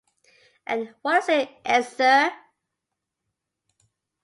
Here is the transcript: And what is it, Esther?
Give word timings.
And 0.65 0.95
what 1.03 1.19
is 1.21 1.29
it, 1.29 1.49
Esther? 1.63 2.31